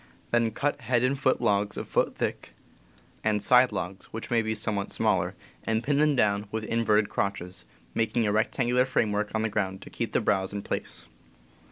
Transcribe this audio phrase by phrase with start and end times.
[0.31, 2.53] Then cut Bro B d ^^^^~^^^ foot logs a foot thick,
[3.23, 5.35] and side logs, which may be somewhat THE CAMP 77 smaller,
[5.71, 9.91] and pin them down with inverted crotches, making a rectangular framework on the ground to
[9.91, 11.05] keep the browse in place.